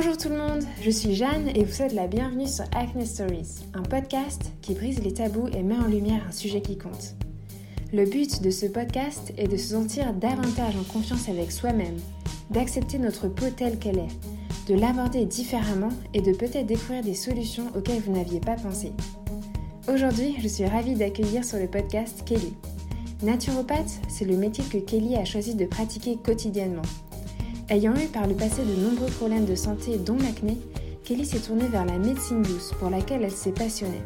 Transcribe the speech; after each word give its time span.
Bonjour 0.00 0.16
tout 0.16 0.28
le 0.28 0.38
monde, 0.38 0.62
je 0.80 0.90
suis 0.90 1.16
Jeanne 1.16 1.48
et 1.56 1.64
vous 1.64 1.72
souhaite 1.72 1.92
la 1.92 2.06
bienvenue 2.06 2.46
sur 2.46 2.64
Acne 2.72 3.04
Stories, 3.04 3.64
un 3.74 3.82
podcast 3.82 4.52
qui 4.62 4.74
brise 4.74 5.02
les 5.02 5.12
tabous 5.12 5.48
et 5.48 5.64
met 5.64 5.74
en 5.74 5.88
lumière 5.88 6.24
un 6.28 6.30
sujet 6.30 6.60
qui 6.60 6.78
compte. 6.78 7.16
Le 7.92 8.04
but 8.04 8.40
de 8.40 8.50
ce 8.50 8.66
podcast 8.66 9.32
est 9.36 9.48
de 9.48 9.56
se 9.56 9.70
sentir 9.70 10.14
davantage 10.14 10.76
en 10.76 10.84
confiance 10.84 11.28
avec 11.28 11.50
soi-même, 11.50 11.96
d'accepter 12.48 13.00
notre 13.00 13.26
peau 13.26 13.46
telle 13.50 13.80
qu'elle 13.80 13.98
est, 13.98 14.68
de 14.68 14.78
l'aborder 14.78 15.24
différemment 15.24 15.90
et 16.14 16.20
de 16.20 16.32
peut-être 16.32 16.66
découvrir 16.66 17.02
des 17.02 17.14
solutions 17.14 17.66
auxquelles 17.76 18.02
vous 18.02 18.12
n'aviez 18.12 18.38
pas 18.38 18.54
pensé. 18.54 18.92
Aujourd'hui, 19.92 20.36
je 20.40 20.46
suis 20.46 20.66
ravie 20.66 20.94
d'accueillir 20.94 21.44
sur 21.44 21.58
le 21.58 21.66
podcast 21.66 22.22
Kelly. 22.24 22.54
Naturopathe, 23.24 23.98
c'est 24.08 24.26
le 24.26 24.36
métier 24.36 24.62
que 24.62 24.78
Kelly 24.78 25.16
a 25.16 25.24
choisi 25.24 25.56
de 25.56 25.66
pratiquer 25.66 26.18
quotidiennement. 26.24 26.82
Ayant 27.70 27.94
eu 27.96 28.06
par 28.06 28.26
le 28.26 28.34
passé 28.34 28.62
de 28.64 28.80
nombreux 28.80 29.10
problèmes 29.10 29.44
de 29.44 29.54
santé, 29.54 29.98
dont 29.98 30.16
l'acné, 30.16 30.56
Kelly 31.04 31.26
s'est 31.26 31.40
tournée 31.40 31.66
vers 31.66 31.84
la 31.84 31.98
médecine 31.98 32.42
douce 32.42 32.72
pour 32.78 32.88
laquelle 32.88 33.22
elle 33.22 33.30
s'est 33.30 33.52
passionnée. 33.52 34.02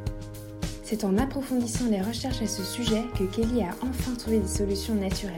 C'est 0.82 1.04
en 1.04 1.16
approfondissant 1.16 1.86
les 1.88 2.00
recherches 2.00 2.42
à 2.42 2.46
ce 2.46 2.64
sujet 2.64 3.02
que 3.16 3.24
Kelly 3.24 3.62
a 3.62 3.70
enfin 3.82 4.14
trouvé 4.18 4.40
des 4.40 4.48
solutions 4.48 4.94
naturelles. 4.94 5.36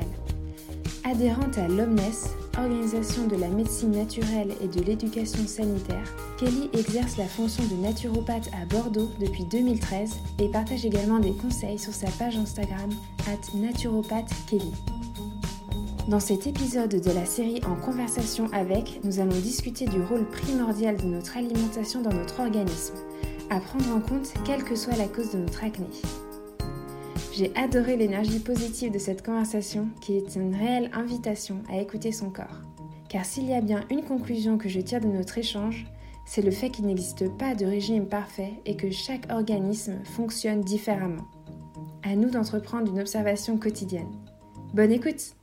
Adhérente 1.04 1.58
à 1.58 1.68
l'OMNES, 1.68 2.30
Organisation 2.56 3.26
de 3.26 3.36
la 3.36 3.48
médecine 3.48 3.90
naturelle 3.90 4.52
et 4.62 4.68
de 4.68 4.80
l'éducation 4.80 5.46
sanitaire, 5.46 6.04
Kelly 6.38 6.70
exerce 6.72 7.16
la 7.16 7.26
fonction 7.26 7.64
de 7.64 7.82
naturopathe 7.82 8.48
à 8.52 8.64
Bordeaux 8.64 9.10
depuis 9.20 9.44
2013 9.44 10.12
et 10.38 10.48
partage 10.48 10.86
également 10.86 11.18
des 11.18 11.32
conseils 11.32 11.78
sur 11.78 11.92
sa 11.92 12.08
page 12.12 12.36
Instagram 12.36 12.90
at 13.26 13.56
naturopathe-kelly. 13.56 14.72
Dans 16.08 16.20
cet 16.20 16.46
épisode 16.46 17.00
de 17.00 17.10
la 17.12 17.24
série 17.24 17.62
En 17.66 17.76
conversation 17.76 18.46
avec, 18.52 19.00
nous 19.04 19.20
allons 19.20 19.40
discuter 19.40 19.86
du 19.86 20.02
rôle 20.02 20.26
primordial 20.26 20.98
de 20.98 21.06
notre 21.06 21.38
alimentation 21.38 22.02
dans 22.02 22.12
notre 22.12 22.40
organisme, 22.40 22.94
à 23.48 23.58
prendre 23.58 23.88
en 23.96 24.00
compte 24.00 24.34
quelle 24.44 24.64
que 24.64 24.76
soit 24.76 24.98
la 24.98 25.08
cause 25.08 25.32
de 25.32 25.38
notre 25.38 25.64
acné. 25.64 25.86
J'ai 27.32 27.56
adoré 27.56 27.96
l'énergie 27.96 28.38
positive 28.38 28.92
de 28.92 28.98
cette 28.98 29.24
conversation 29.24 29.88
qui 30.02 30.18
est 30.18 30.36
une 30.36 30.54
réelle 30.54 30.90
invitation 30.92 31.62
à 31.70 31.80
écouter 31.80 32.12
son 32.12 32.28
corps. 32.28 32.60
Car 33.08 33.24
s'il 33.24 33.48
y 33.48 33.54
a 33.54 33.62
bien 33.62 33.80
une 33.90 34.04
conclusion 34.04 34.58
que 34.58 34.68
je 34.68 34.80
tire 34.80 35.00
de 35.00 35.06
notre 35.06 35.38
échange, 35.38 35.86
c'est 36.26 36.42
le 36.42 36.50
fait 36.50 36.68
qu'il 36.68 36.84
n'existe 36.84 37.30
pas 37.38 37.54
de 37.54 37.64
régime 37.64 38.06
parfait 38.06 38.52
et 38.66 38.76
que 38.76 38.90
chaque 38.90 39.32
organisme 39.32 40.04
fonctionne 40.04 40.60
différemment. 40.60 41.24
À 42.02 42.14
nous 42.14 42.28
d'entreprendre 42.28 42.92
une 42.92 43.00
observation 43.00 43.56
quotidienne. 43.56 44.12
Bonne 44.74 44.92
écoute 44.92 45.34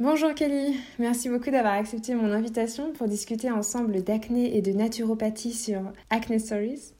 Bonjour 0.00 0.32
Kelly, 0.32 0.76
merci 1.00 1.28
beaucoup 1.28 1.50
d'avoir 1.50 1.74
accepté 1.74 2.14
mon 2.14 2.30
invitation 2.30 2.92
pour 2.92 3.08
discuter 3.08 3.50
ensemble 3.50 4.04
d'acné 4.04 4.56
et 4.56 4.62
de 4.62 4.70
naturopathie 4.70 5.52
sur 5.52 5.80
Acne 6.08 6.38
Stories. 6.38 6.92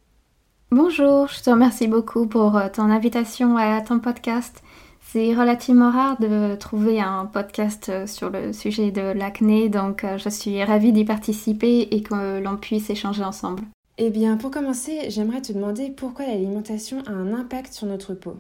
Bonjour, 0.73 1.29
je 1.29 1.41
te 1.41 1.49
remercie 1.49 1.87
beaucoup 1.87 2.27
pour 2.27 2.57
euh, 2.57 2.69
ton 2.69 2.91
invitation 2.91 3.57
à 3.57 3.81
ton 3.83 4.01
podcast. 4.01 4.65
C'est 5.01 5.33
relativement 5.33 5.93
rare 5.93 6.19
de 6.19 6.57
trouver 6.57 7.01
un 7.01 7.27
podcast 7.27 7.89
euh, 7.89 8.09
sur 8.09 8.31
le 8.31 8.53
sujet 8.53 8.91
de 8.91 9.13
l'acné, 9.13 9.69
donc 9.69 10.03
euh, 10.03 10.19
je 10.19 10.29
suis 10.29 10.65
ravie 10.65 10.91
d'y 10.91 11.05
participer 11.05 11.83
et 11.93 12.03
que 12.03 12.41
l'on 12.41 12.57
puisse 12.57 12.91
échanger 12.91 13.23
ensemble. 13.23 13.63
Eh 13.99 14.11
bien, 14.11 14.37
pour 14.37 14.51
commencer, 14.51 15.09
j'aimerais 15.09 15.43
te 15.43 15.53
demander 15.53 15.91
pourquoi 15.91 16.27
l'alimentation 16.27 17.01
a 17.07 17.13
un 17.13 17.33
impact 17.33 17.73
sur 17.73 17.87
notre 17.87 18.15
peau. 18.15 18.39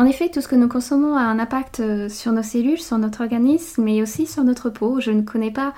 En 0.00 0.06
effet, 0.06 0.30
tout 0.30 0.40
ce 0.40 0.48
que 0.48 0.56
nous 0.56 0.66
consommons 0.66 1.14
a 1.14 1.20
un 1.20 1.38
impact 1.38 1.80
euh, 1.80 2.08
sur 2.08 2.32
nos 2.32 2.42
cellules, 2.42 2.80
sur 2.80 2.96
notre 2.96 3.20
organisme, 3.20 3.82
mais 3.82 4.00
aussi 4.00 4.26
sur 4.26 4.44
notre 4.44 4.70
peau. 4.70 4.98
Je 4.98 5.10
ne 5.10 5.20
connais 5.20 5.50
pas 5.50 5.74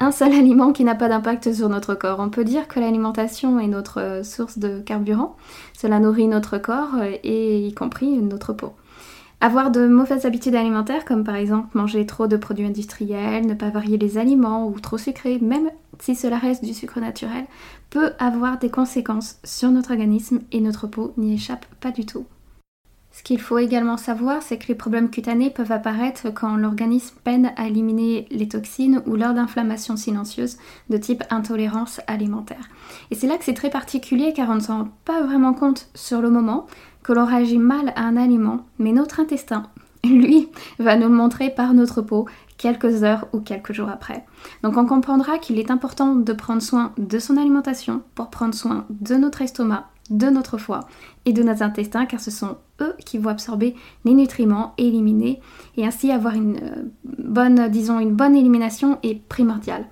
un 0.00 0.12
seul 0.12 0.32
aliment 0.38 0.72
qui 0.72 0.82
n'a 0.82 0.94
pas 0.94 1.10
d'impact 1.10 1.52
sur 1.52 1.68
notre 1.68 1.94
corps. 1.94 2.18
On 2.20 2.30
peut 2.30 2.42
dire 2.42 2.68
que 2.68 2.80
l'alimentation 2.80 3.60
est 3.60 3.66
notre 3.66 4.00
euh, 4.00 4.22
source 4.22 4.56
de 4.56 4.80
carburant. 4.80 5.36
Cela 5.76 6.00
nourrit 6.00 6.26
notre 6.26 6.56
corps 6.56 6.94
euh, 6.94 7.18
et 7.22 7.66
y 7.66 7.74
compris 7.74 8.16
notre 8.16 8.54
peau. 8.54 8.72
Avoir 9.42 9.70
de 9.70 9.86
mauvaises 9.86 10.24
habitudes 10.24 10.54
alimentaires, 10.54 11.04
comme 11.04 11.22
par 11.22 11.36
exemple 11.36 11.76
manger 11.76 12.06
trop 12.06 12.28
de 12.28 12.38
produits 12.38 12.64
industriels, 12.64 13.46
ne 13.46 13.52
pas 13.52 13.68
varier 13.68 13.98
les 13.98 14.16
aliments 14.16 14.66
ou 14.66 14.80
trop 14.80 14.96
sucré, 14.96 15.38
même 15.42 15.68
si 15.98 16.14
cela 16.14 16.38
reste 16.38 16.64
du 16.64 16.72
sucre 16.72 16.98
naturel, 16.98 17.44
peut 17.90 18.12
avoir 18.18 18.58
des 18.58 18.70
conséquences 18.70 19.38
sur 19.44 19.70
notre 19.70 19.90
organisme 19.90 20.40
et 20.50 20.62
notre 20.62 20.86
peau 20.86 21.12
n'y 21.18 21.34
échappe 21.34 21.66
pas 21.80 21.90
du 21.90 22.06
tout. 22.06 22.24
Ce 23.16 23.22
qu'il 23.22 23.40
faut 23.40 23.56
également 23.56 23.96
savoir, 23.96 24.42
c'est 24.42 24.58
que 24.58 24.68
les 24.68 24.74
problèmes 24.74 25.08
cutanés 25.08 25.48
peuvent 25.48 25.72
apparaître 25.72 26.28
quand 26.34 26.54
l'organisme 26.56 27.16
peine 27.24 27.50
à 27.56 27.66
éliminer 27.66 28.26
les 28.30 28.46
toxines 28.46 29.02
ou 29.06 29.16
lors 29.16 29.32
d'inflammations 29.32 29.96
silencieuses 29.96 30.58
de 30.90 30.98
type 30.98 31.24
intolérance 31.30 32.02
alimentaire. 32.08 32.68
Et 33.10 33.14
c'est 33.14 33.26
là 33.26 33.38
que 33.38 33.44
c'est 33.46 33.54
très 33.54 33.70
particulier 33.70 34.34
car 34.34 34.50
on 34.50 34.56
ne 34.56 34.60
s'en 34.60 34.80
rend 34.80 34.88
pas 35.06 35.22
vraiment 35.22 35.54
compte 35.54 35.88
sur 35.94 36.20
le 36.20 36.28
moment 36.28 36.66
que 37.02 37.14
l'on 37.14 37.24
réagit 37.24 37.56
mal 37.56 37.94
à 37.96 38.02
un 38.02 38.18
aliment, 38.18 38.66
mais 38.78 38.92
notre 38.92 39.18
intestin, 39.18 39.62
lui, 40.04 40.50
va 40.78 40.96
nous 40.96 41.08
le 41.08 41.14
montrer 41.14 41.48
par 41.48 41.72
notre 41.72 42.02
peau 42.02 42.26
quelques 42.58 43.02
heures 43.02 43.28
ou 43.32 43.40
quelques 43.40 43.72
jours 43.72 43.88
après. 43.88 44.26
Donc 44.62 44.76
on 44.76 44.84
comprendra 44.84 45.38
qu'il 45.38 45.58
est 45.58 45.70
important 45.70 46.16
de 46.16 46.32
prendre 46.34 46.60
soin 46.60 46.92
de 46.98 47.18
son 47.18 47.38
alimentation 47.38 48.02
pour 48.14 48.28
prendre 48.28 48.54
soin 48.54 48.84
de 48.90 49.14
notre 49.14 49.40
estomac 49.40 49.88
de 50.10 50.26
notre 50.26 50.58
foie 50.58 50.80
et 51.24 51.32
de 51.32 51.42
nos 51.42 51.62
intestins 51.62 52.06
car 52.06 52.20
ce 52.20 52.30
sont 52.30 52.56
eux 52.80 52.94
qui 53.04 53.18
vont 53.18 53.30
absorber 53.30 53.74
les 54.04 54.14
nutriments, 54.14 54.74
éliminer 54.78 55.40
et 55.76 55.86
ainsi 55.86 56.10
avoir 56.10 56.34
une 56.34 56.56
euh, 56.56 56.82
bonne, 57.04 57.68
disons, 57.68 57.98
une 57.98 58.14
bonne 58.14 58.36
élimination 58.36 58.98
est 59.02 59.20
primordiale. 59.28 59.86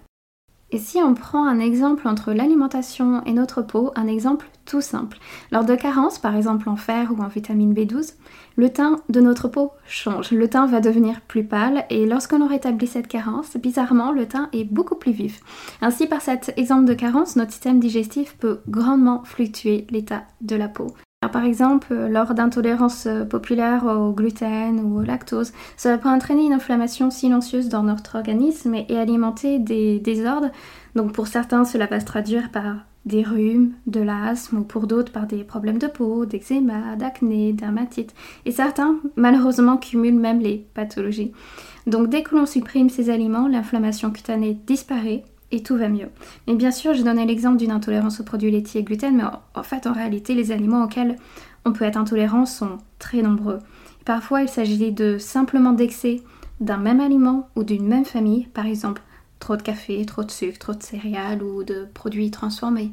Et 0.74 0.78
si 0.78 0.98
on 0.98 1.14
prend 1.14 1.46
un 1.46 1.60
exemple 1.60 2.08
entre 2.08 2.32
l'alimentation 2.32 3.22
et 3.26 3.32
notre 3.32 3.62
peau, 3.62 3.92
un 3.94 4.08
exemple 4.08 4.50
tout 4.64 4.80
simple. 4.80 5.18
Lors 5.52 5.64
de 5.64 5.76
carences, 5.76 6.18
par 6.18 6.34
exemple 6.34 6.68
en 6.68 6.74
fer 6.74 7.12
ou 7.16 7.22
en 7.22 7.28
vitamine 7.28 7.72
B12, 7.72 8.14
le 8.56 8.70
teint 8.70 9.00
de 9.08 9.20
notre 9.20 9.46
peau 9.46 9.70
change. 9.86 10.32
Le 10.32 10.48
teint 10.48 10.66
va 10.66 10.80
devenir 10.80 11.20
plus 11.20 11.44
pâle 11.44 11.84
et 11.90 12.06
lorsque 12.06 12.32
l'on 12.32 12.48
rétablit 12.48 12.88
cette 12.88 13.06
carence, 13.06 13.56
bizarrement, 13.56 14.10
le 14.10 14.26
teint 14.26 14.48
est 14.52 14.64
beaucoup 14.64 14.96
plus 14.96 15.12
vif. 15.12 15.42
Ainsi, 15.80 16.08
par 16.08 16.22
cet 16.22 16.52
exemple 16.56 16.86
de 16.86 16.94
carence, 16.94 17.36
notre 17.36 17.52
système 17.52 17.78
digestif 17.78 18.36
peut 18.36 18.58
grandement 18.68 19.22
fluctuer 19.22 19.86
l'état 19.90 20.24
de 20.40 20.56
la 20.56 20.66
peau 20.66 20.88
par 21.30 21.44
exemple, 21.44 21.94
lors 21.94 22.34
d'intolérances 22.34 23.06
euh, 23.06 23.24
populaires 23.24 23.84
au 23.84 24.12
gluten 24.12 24.80
ou 24.80 24.98
au 24.98 25.02
lactose, 25.02 25.52
cela 25.76 25.98
peut 25.98 26.08
entraîner 26.08 26.46
une 26.46 26.52
inflammation 26.52 27.10
silencieuse 27.10 27.68
dans 27.68 27.82
notre 27.82 28.16
organisme 28.16 28.74
et, 28.74 28.98
alimenter 28.98 29.58
des 29.58 29.98
désordres. 29.98 30.50
Donc 30.94 31.12
pour 31.12 31.26
certains, 31.26 31.64
cela 31.64 31.86
va 31.86 32.00
se 32.00 32.04
traduire 32.04 32.50
par 32.50 32.76
des 33.04 33.22
rhumes, 33.22 33.72
de 33.86 34.00
l'asthme 34.00 34.58
ou 34.58 34.64
pour 34.64 34.86
d'autres 34.86 35.12
par 35.12 35.26
des 35.26 35.44
problèmes 35.44 35.78
de 35.78 35.86
peau, 35.86 36.24
d'eczéma, 36.24 36.96
d'acné, 36.96 37.52
dermatite. 37.52 38.14
Et 38.46 38.52
certains, 38.52 38.96
malheureusement, 39.16 39.76
cumulent 39.76 40.14
même 40.14 40.40
les 40.40 40.66
pathologies. 40.74 41.32
Donc 41.86 42.08
dès 42.08 42.22
que 42.22 42.34
l'on 42.34 42.46
supprime 42.46 42.88
ces 42.88 43.10
aliments, 43.10 43.46
l'inflammation 43.46 44.10
cutanée 44.10 44.58
disparaît 44.66 45.24
et 45.54 45.62
tout 45.62 45.76
va 45.76 45.88
mieux. 45.88 46.08
Mais 46.46 46.54
bien 46.54 46.70
sûr, 46.70 46.94
j'ai 46.94 47.04
donné 47.04 47.24
l'exemple 47.24 47.58
d'une 47.58 47.70
intolérance 47.70 48.20
aux 48.20 48.24
produits 48.24 48.50
laitiers 48.50 48.80
et 48.80 48.84
gluten, 48.84 49.16
mais 49.16 49.24
en 49.54 49.62
fait, 49.62 49.86
en 49.86 49.92
réalité, 49.92 50.34
les 50.34 50.50
aliments 50.50 50.84
auxquels 50.84 51.16
on 51.64 51.72
peut 51.72 51.84
être 51.84 51.96
intolérant 51.96 52.44
sont 52.44 52.78
très 52.98 53.22
nombreux. 53.22 53.60
Parfois, 54.04 54.42
il 54.42 54.48
s'agit 54.48 54.92
de 54.92 55.18
simplement 55.18 55.72
d'excès 55.72 56.22
d'un 56.60 56.76
même 56.76 57.00
aliment 57.00 57.48
ou 57.56 57.64
d'une 57.64 57.86
même 57.86 58.04
famille, 58.04 58.46
par 58.52 58.66
exemple 58.66 59.02
trop 59.38 59.56
de 59.56 59.62
café, 59.62 60.04
trop 60.06 60.24
de 60.24 60.30
sucre, 60.30 60.58
trop 60.58 60.74
de 60.74 60.82
céréales 60.82 61.42
ou 61.42 61.64
de 61.64 61.86
produits 61.92 62.30
transformés. 62.30 62.92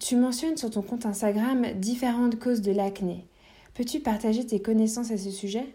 Tu 0.00 0.16
mentionnes 0.16 0.56
sur 0.56 0.70
ton 0.70 0.82
compte 0.82 1.06
Instagram 1.06 1.66
différentes 1.76 2.38
causes 2.38 2.62
de 2.62 2.72
l'acné. 2.72 3.26
Peux-tu 3.74 4.00
partager 4.00 4.46
tes 4.46 4.60
connaissances 4.60 5.10
à 5.10 5.18
ce 5.18 5.30
sujet? 5.30 5.66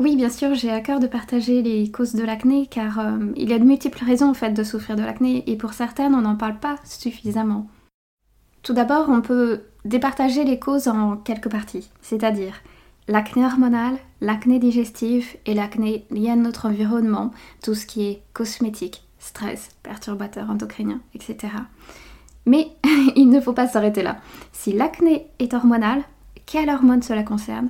Oui, 0.00 0.16
bien 0.16 0.30
sûr, 0.30 0.54
j'ai 0.54 0.70
à 0.70 0.80
cœur 0.80 0.98
de 0.98 1.06
partager 1.06 1.60
les 1.60 1.90
causes 1.90 2.14
de 2.14 2.24
l'acné 2.24 2.66
car 2.66 2.98
euh, 2.98 3.18
il 3.36 3.50
y 3.50 3.52
a 3.52 3.58
de 3.58 3.64
multiples 3.64 4.02
raisons 4.02 4.30
en 4.30 4.34
fait 4.34 4.52
de 4.52 4.64
souffrir 4.64 4.96
de 4.96 5.02
l'acné 5.02 5.44
et 5.46 5.56
pour 5.56 5.74
certaines 5.74 6.14
on 6.14 6.22
n'en 6.22 6.36
parle 6.36 6.58
pas 6.58 6.76
suffisamment. 6.84 7.68
Tout 8.62 8.72
d'abord, 8.72 9.10
on 9.10 9.20
peut 9.20 9.60
départager 9.84 10.44
les 10.44 10.58
causes 10.58 10.88
en 10.88 11.18
quelques 11.18 11.50
parties, 11.50 11.90
c'est-à-dire 12.00 12.62
l'acné 13.08 13.44
hormonal, 13.44 13.98
l'acné 14.22 14.58
digestif 14.58 15.36
et 15.44 15.52
l'acné 15.52 16.06
lié 16.10 16.30
à 16.30 16.36
notre 16.36 16.70
environnement, 16.70 17.30
tout 17.62 17.74
ce 17.74 17.84
qui 17.84 18.06
est 18.06 18.22
cosmétique, 18.32 19.02
stress, 19.18 19.68
perturbateurs 19.82 20.48
endocriniens, 20.48 21.02
etc. 21.14 21.52
Mais 22.46 22.68
il 23.16 23.28
ne 23.28 23.40
faut 23.40 23.52
pas 23.52 23.68
s'arrêter 23.68 24.02
là. 24.02 24.16
Si 24.52 24.72
l'acné 24.72 25.26
est 25.38 25.52
hormonal, 25.52 26.02
quelle 26.46 26.70
hormone 26.70 27.02
cela 27.02 27.22
concerne? 27.22 27.68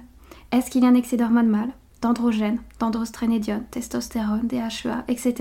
Est-ce 0.53 0.71
qu'il 0.71 0.85
y 0.85 0.87
a 0.87 0.91
un 0.91 0.95
excès 0.95 1.17
d'hormones 1.17 1.49
mâles? 1.49 1.73
D'androgènes, 2.01 2.61
d'androstrénédione, 2.79 3.65
testostérone, 3.71 4.47
DHEA, 4.47 5.05
etc. 5.09 5.35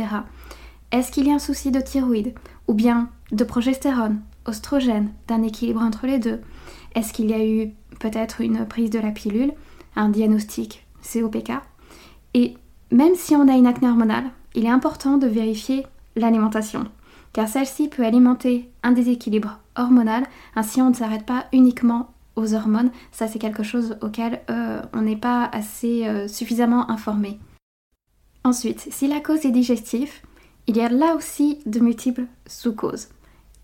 Est-ce 0.92 1.12
qu'il 1.12 1.28
y 1.28 1.32
a 1.32 1.36
un 1.36 1.40
souci 1.40 1.72
de 1.72 1.80
thyroïde 1.80 2.34
ou 2.68 2.74
bien 2.74 3.10
de 3.32 3.44
progestérone, 3.44 4.22
oestrogène, 4.48 5.12
d'un 5.28 5.44
équilibre 5.44 5.82
entre 5.82 6.08
les 6.08 6.20
deux? 6.20 6.42
Est-ce 6.96 7.14
qu'il 7.14 7.30
y 7.30 7.34
a 7.34 7.46
eu 7.46 7.72
peut-être 8.00 8.42
une 8.42 8.66
prise 8.66 8.90
de 8.90 9.00
la 9.00 9.12
pilule, 9.12 9.54
un 9.96 10.10
diagnostic 10.10 10.86
COPK 11.02 11.52
Et 12.34 12.56
même 12.92 13.16
si 13.16 13.36
on 13.36 13.48
a 13.48 13.56
une 13.56 13.68
acné 13.68 13.88
hormonale, 13.88 14.32
il 14.56 14.66
est 14.66 14.70
important 14.70 15.18
de 15.18 15.28
vérifier 15.28 15.86
l'alimentation. 16.16 16.86
car 17.32 17.48
celle-ci 17.48 17.90
peut 17.90 18.04
alimenter 18.04 18.72
un 18.82 18.92
déséquilibre 18.92 19.60
hormonal, 19.76 20.26
ainsi 20.56 20.82
on 20.82 20.90
ne 20.90 20.96
s'arrête 20.96 21.28
pas 21.28 21.46
uniquement 21.54 22.10
hormones, 22.48 22.92
ça 23.12 23.28
c'est 23.28 23.40
quelque 23.40 23.64
chose 23.64 23.98
auquel 24.02 24.42
euh, 24.50 24.82
on 24.94 25.02
n'est 25.02 25.16
pas 25.16 25.46
assez 25.52 26.08
euh, 26.08 26.28
suffisamment 26.28 26.90
informé. 26.90 27.40
Ensuite, 28.44 28.88
si 28.92 29.08
la 29.08 29.20
cause 29.20 29.46
est 29.46 29.52
digestive, 29.52 30.12
il 30.68 30.78
y 30.78 30.82
a 30.82 30.90
là 30.90 31.16
aussi 31.16 31.60
de 31.66 31.80
multiples 31.80 32.26
sous-causes. 32.48 33.10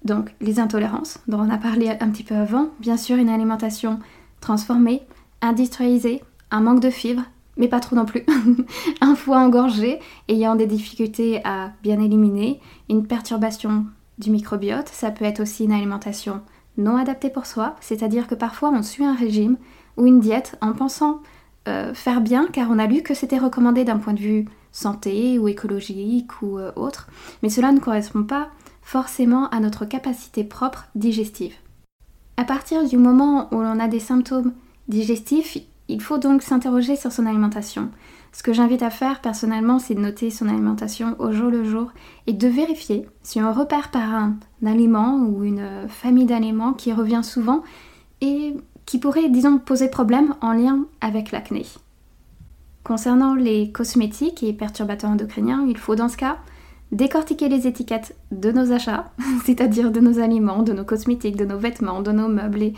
Donc 0.04 0.34
les 0.42 0.60
intolérances, 0.60 1.20
dont 1.28 1.40
on 1.40 1.50
a 1.50 1.58
parlé 1.58 1.90
un 2.00 2.10
petit 2.10 2.24
peu 2.24 2.36
avant, 2.36 2.70
bien 2.80 2.98
sûr 2.98 3.18
une 3.18 3.30
alimentation 3.30 4.00
transformée, 4.42 5.02
industrialisée, 5.42 6.22
un 6.52 6.62
manque 6.62 6.82
de 6.82 6.90
fibres, 6.90 7.24
mais 7.58 7.68
pas 7.68 7.80
trop 7.80 7.96
non 7.96 8.06
plus, 8.06 8.26
un 9.02 9.16
foie 9.16 9.40
engorgé 9.40 10.00
ayant 10.28 10.56
des 10.56 10.68
difficultés 10.68 11.42
à 11.46 11.72
bien 11.84 12.02
éliminer, 12.02 12.60
une 12.90 13.08
perturbation 13.08 13.86
du 14.18 14.32
microbiote, 14.32 14.90
ça 14.90 15.12
peut 15.12 15.26
être 15.26 15.42
aussi 15.42 15.66
une 15.66 15.72
alimentation 15.72 16.42
non 16.78 16.98
adaptée 16.98 17.30
pour 17.30 17.46
soi, 17.46 17.76
c'est-à-dire 17.82 18.28
que 18.28 18.36
parfois 18.36 18.72
on 18.72 18.84
suit 18.84 19.06
un 19.06 19.16
régime 19.16 19.58
ou 19.98 20.06
une 20.06 20.20
diète 20.20 20.58
en 20.62 20.74
pensant 20.74 21.22
euh, 21.68 21.94
faire 21.94 22.22
bien 22.22 22.48
car 22.52 22.70
on 22.70 22.80
a 22.80 22.88
lu 22.88 23.02
que 23.02 23.14
c'était 23.14 23.38
recommandé 23.38 23.84
d'un 23.84 23.98
point 23.98 24.14
de 24.14 24.20
vue 24.20 24.46
santé 24.72 25.40
ou 25.40 25.48
écologique 25.48 26.42
ou 26.42 26.60
euh, 26.60 26.72
autre, 26.76 27.08
mais 27.42 27.50
cela 27.50 27.72
ne 27.72 27.80
correspond 27.80 28.24
pas 28.24 28.50
forcément 28.82 29.50
à 29.50 29.60
notre 29.60 29.86
capacité 29.86 30.44
propre 30.44 30.88
digestive. 30.96 31.56
À 32.38 32.44
partir 32.44 32.86
du 32.88 32.98
moment 32.98 33.48
où 33.54 33.62
l'on 33.62 33.80
a 33.80 33.88
des 33.88 34.00
symptômes 34.00 34.54
digestifs, 34.88 35.58
il 35.88 36.02
faut 36.02 36.18
donc 36.18 36.42
s'interroger 36.42 36.96
sur 36.96 37.12
son 37.12 37.26
alimentation. 37.26 37.90
Ce 38.36 38.44
que 38.44 38.52
j'invite 38.52 38.84
à 38.84 38.90
faire 38.90 39.22
personnellement, 39.22 39.80
c'est 39.80 39.96
de 39.96 40.02
noter 40.02 40.30
son 40.30 40.50
alimentation 40.50 41.16
au 41.20 41.32
jour 41.32 41.50
le 41.50 41.64
jour 41.64 41.94
et 42.28 42.34
de 42.34 42.48
vérifier 42.50 43.08
si 43.24 43.42
on 43.42 43.54
repère 43.54 43.92
par 43.92 44.14
un 44.14 44.36
aliment 44.66 45.20
ou 45.20 45.46
une 45.46 45.88
famille 45.88 46.26
d'aliments 46.26 46.74
qui 46.74 46.92
revient 46.92 47.22
souvent 47.24 47.64
et 48.20 48.54
qui 48.86 49.00
pourrait, 49.00 49.30
disons, 49.30 49.58
poser 49.58 49.88
problème 49.88 50.36
en 50.42 50.52
lien 50.52 50.84
avec 51.00 51.32
l'acné. 51.32 51.66
Concernant 52.84 53.36
les 53.36 53.72
cosmétiques 53.72 54.44
et 54.44 54.52
perturbateurs 54.52 55.12
endocriniens, 55.12 55.66
il 55.70 55.78
faut 55.78 55.96
dans 55.96 56.10
ce 56.10 56.18
cas 56.18 56.36
décortiquer 56.92 57.48
les 57.48 57.68
étiquettes 57.68 58.18
de 58.34 58.52
nos 58.52 58.74
achats, 58.74 59.12
c'est-à-dire 59.46 59.92
de 59.92 60.02
nos 60.02 60.20
aliments, 60.20 60.62
de 60.62 60.74
nos 60.74 60.84
cosmétiques, 60.84 61.38
de 61.38 61.46
nos 61.46 61.58
vêtements, 61.58 62.02
de 62.02 62.12
nos 62.12 62.28
meubles 62.28 62.74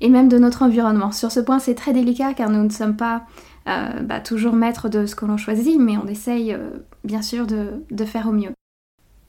et, 0.00 0.08
même 0.08 0.28
de 0.28 0.38
notre 0.38 0.62
environnement. 0.62 1.12
Sur 1.12 1.30
ce 1.30 1.38
point, 1.38 1.60
c'est 1.60 1.76
très 1.76 1.92
délicat 1.92 2.34
car 2.34 2.50
nous 2.50 2.64
ne 2.64 2.70
sommes 2.70 2.96
pas 2.96 3.22
euh, 3.68 4.00
bah, 4.02 4.20
toujours 4.20 4.54
maîtres 4.54 4.88
de 4.88 5.06
ce 5.06 5.16
que 5.16 5.26
l'on 5.26 5.36
choisit, 5.36 5.78
mais 5.80 5.96
on 5.96 6.06
essaye 6.06 6.52
euh, 6.52 6.70
bien 7.04 7.22
sûr 7.22 7.46
de, 7.46 8.04
faire 8.04 8.28
au 8.28 8.32
mieux. 8.32 8.52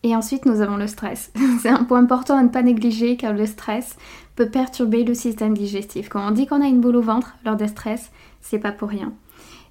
Et 0.03 0.15
ensuite, 0.15 0.45
nous 0.45 0.61
avons 0.61 0.77
le 0.77 0.87
stress. 0.87 1.31
c'est 1.61 1.69
un 1.69 1.83
point 1.83 1.99
important 1.99 2.37
à 2.37 2.43
ne 2.43 2.49
pas 2.49 2.61
négliger 2.61 3.17
car 3.17 3.33
le 3.33 3.45
stress 3.45 3.97
peut 4.35 4.49
perturber 4.49 5.03
le 5.03 5.15
système 5.15 5.57
digestif. 5.57 6.09
Quand 6.09 6.27
on 6.27 6.31
dit 6.31 6.45
qu'on 6.45 6.61
a 6.61 6.67
une 6.67 6.81
boule 6.81 6.97
au 6.97 7.01
ventre 7.01 7.35
lors 7.45 7.55
des 7.55 7.67
stress, 7.67 8.11
c'est 8.41 8.59
pas 8.59 8.71
pour 8.71 8.89
rien. 8.89 9.13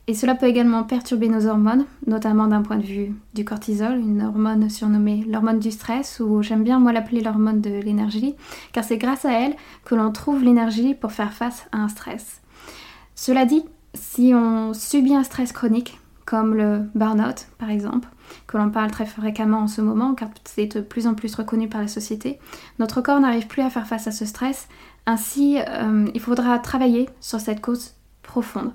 Et 0.09 0.15
cela 0.15 0.37
peut 0.37 0.47
également 0.47 0.85
perturber 0.85 1.29
nos 1.29 1.47
hormones, 1.47 1.85
notamment 2.07 2.47
d'un 2.47 2.63
point 2.63 2.77
de 2.77 2.85
vue 2.85 3.15
du 3.35 3.45
cortisol, 3.45 3.99
une 3.99 4.23
hormone 4.23 4.71
surnommée 4.71 5.25
l'hormone 5.29 5.59
du 5.59 5.73
stress, 5.73 6.21
ou 6.21 6.43
j'aime 6.43 6.63
bien 6.63 6.79
moi 6.79 6.93
l'appeler 6.93 7.21
l'hormone 7.21 7.61
de 7.61 7.71
l'énergie, 7.71 8.37
car 8.73 8.85
c'est 8.85 8.99
grâce 8.99 9.25
à 9.25 9.33
elle 9.33 9.57
que 9.85 9.97
l'on 9.97 10.13
trouve 10.13 10.45
l'énergie 10.45 10.95
pour 10.95 11.11
faire 11.11 11.33
face 11.33 11.67
à 11.73 11.79
un 11.79 11.89
stress. 11.89 12.41
Cela 13.17 13.47
dit, 13.47 13.65
si 13.97 14.33
on 14.35 14.73
subit 14.75 15.15
un 15.15 15.25
stress 15.25 15.53
chronique, 15.53 15.99
comme 16.25 16.55
le 16.55 16.83
burn-out 16.95 17.47
par 17.59 17.71
exemple, 17.71 18.09
que 18.47 18.57
l'on 18.57 18.71
parle 18.71 18.91
très 18.91 19.07
fréquemment 19.07 19.61
en 19.61 19.69
ce 19.69 19.81
moment 19.81 20.15
car 20.15 20.29
c'est 20.45 20.67
de 20.67 20.81
plus 20.81 21.07
en 21.07 21.15
plus 21.15 21.35
reconnu 21.35 21.69
par 21.69 21.81
la 21.81 21.89
société, 21.89 22.39
notre 22.79 23.01
corps 23.01 23.21
n'arrive 23.21 23.47
plus 23.47 23.63
à 23.63 23.71
faire 23.71 23.87
face 23.87 24.07
à 24.07 24.13
ce 24.13 24.25
stress, 24.25 24.69
ainsi 25.07 25.59
euh, 25.59 26.07
il 26.15 26.21
faudra 26.21 26.59
travailler 26.59 27.09
sur 27.21 27.41
cette 27.41 27.61
cause 27.61 27.95
profonde. 28.23 28.73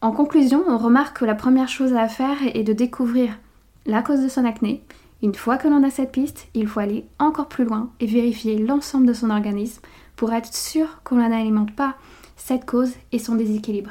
En 0.00 0.12
conclusion, 0.12 0.62
on 0.68 0.78
remarque 0.78 1.18
que 1.18 1.24
la 1.24 1.34
première 1.34 1.68
chose 1.68 1.94
à 1.94 2.08
faire 2.08 2.36
est 2.54 2.64
de 2.64 2.72
découvrir 2.72 3.38
la 3.86 4.02
cause 4.02 4.20
de 4.20 4.28
son 4.28 4.44
acné. 4.44 4.82
Une 5.22 5.34
fois 5.34 5.56
que 5.56 5.68
l'on 5.68 5.82
a 5.82 5.90
cette 5.90 6.12
piste, 6.12 6.48
il 6.54 6.66
faut 6.66 6.80
aller 6.80 7.06
encore 7.18 7.48
plus 7.48 7.64
loin 7.64 7.90
et 8.00 8.06
vérifier 8.06 8.58
l'ensemble 8.58 9.06
de 9.06 9.14
son 9.14 9.30
organisme 9.30 9.80
pour 10.14 10.32
être 10.32 10.52
sûr 10.52 11.00
qu'on 11.04 11.16
n'alimente 11.16 11.74
pas 11.74 11.96
cette 12.36 12.66
cause 12.66 12.92
et 13.12 13.18
son 13.18 13.34
déséquilibre. 13.34 13.90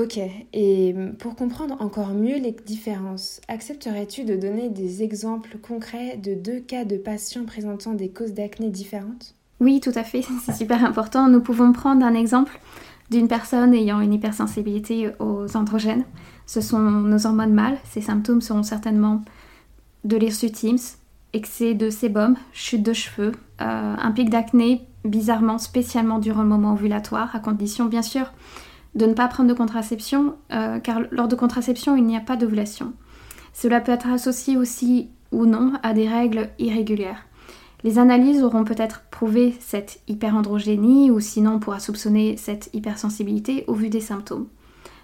Ok, 0.00 0.18
et 0.52 0.94
pour 1.20 1.36
comprendre 1.36 1.76
encore 1.80 2.14
mieux 2.14 2.38
les 2.38 2.50
différences, 2.50 3.40
accepterais-tu 3.46 4.24
de 4.24 4.34
donner 4.34 4.68
des 4.68 5.04
exemples 5.04 5.56
concrets 5.58 6.16
de 6.16 6.34
deux 6.34 6.58
cas 6.58 6.84
de 6.84 6.96
patients 6.96 7.44
présentant 7.44 7.92
des 7.92 8.08
causes 8.08 8.32
d'acné 8.32 8.70
différentes? 8.70 9.36
Oui, 9.60 9.80
tout 9.80 9.92
à 9.94 10.02
fait, 10.02 10.22
c'est 10.44 10.54
super 10.54 10.84
important. 10.84 11.28
Nous 11.28 11.40
pouvons 11.40 11.72
prendre 11.72 12.04
un 12.04 12.14
exemple 12.14 12.58
d'une 13.10 13.28
personne 13.28 13.72
ayant 13.72 14.00
une 14.00 14.12
hypersensibilité 14.12 15.10
aux 15.20 15.56
androgènes. 15.56 16.04
Ce 16.46 16.60
sont 16.60 16.80
nos 16.80 17.26
hormones 17.26 17.54
mâles. 17.54 17.78
Ces 17.84 18.00
symptômes 18.00 18.40
seront 18.40 18.64
certainement 18.64 19.22
de 20.02 20.16
l'hirsutisme, 20.16 20.98
excès 21.32 21.74
de 21.74 21.88
sébum, 21.88 22.36
chute 22.52 22.82
de 22.82 22.92
cheveux, 22.92 23.32
euh, 23.60 23.94
un 23.96 24.10
pic 24.10 24.28
d'acné 24.28 24.82
bizarrement, 25.04 25.58
spécialement 25.58 26.18
durant 26.18 26.42
le 26.42 26.48
moment 26.48 26.72
ovulatoire, 26.72 27.36
à 27.36 27.38
condition 27.38 27.84
bien 27.86 28.02
sûr 28.02 28.32
de 28.94 29.06
ne 29.06 29.14
pas 29.14 29.28
prendre 29.28 29.48
de 29.48 29.54
contraception, 29.54 30.34
euh, 30.52 30.78
car 30.78 31.00
lors 31.10 31.28
de 31.28 31.36
contraception, 31.36 31.96
il 31.96 32.04
n'y 32.04 32.16
a 32.16 32.20
pas 32.20 32.36
d'ovulation. 32.36 32.92
Cela 33.52 33.80
peut 33.80 33.92
être 33.92 34.08
associé 34.08 34.56
aussi 34.56 35.08
ou 35.32 35.46
non 35.46 35.72
à 35.82 35.94
des 35.94 36.08
règles 36.08 36.50
irrégulières. 36.58 37.24
Les 37.82 37.98
analyses 37.98 38.42
auront 38.42 38.64
peut-être 38.64 39.02
prouvé 39.10 39.54
cette 39.60 40.00
hyperandrogénie 40.08 41.10
ou 41.10 41.20
sinon 41.20 41.54
on 41.54 41.58
pourra 41.58 41.80
soupçonner 41.80 42.36
cette 42.36 42.70
hypersensibilité 42.72 43.64
au 43.66 43.74
vu 43.74 43.90
des 43.90 44.00
symptômes. 44.00 44.46